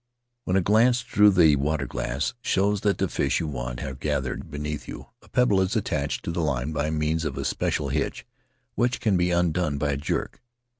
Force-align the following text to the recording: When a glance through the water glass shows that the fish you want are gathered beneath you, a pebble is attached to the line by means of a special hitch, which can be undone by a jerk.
When 0.45 0.55
a 0.55 0.61
glance 0.61 1.01
through 1.01 1.29
the 1.29 1.55
water 1.57 1.85
glass 1.85 2.33
shows 2.41 2.81
that 2.81 2.97
the 2.97 3.07
fish 3.07 3.39
you 3.39 3.45
want 3.45 3.83
are 3.83 3.93
gathered 3.93 4.49
beneath 4.49 4.87
you, 4.87 5.09
a 5.21 5.29
pebble 5.29 5.61
is 5.61 5.75
attached 5.75 6.25
to 6.25 6.31
the 6.31 6.41
line 6.41 6.71
by 6.71 6.89
means 6.89 7.23
of 7.23 7.37
a 7.37 7.45
special 7.45 7.89
hitch, 7.89 8.25
which 8.73 8.99
can 8.99 9.15
be 9.15 9.29
undone 9.29 9.77
by 9.77 9.91
a 9.91 9.97
jerk. 9.97 10.41